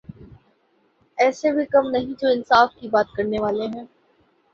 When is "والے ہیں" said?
3.39-3.85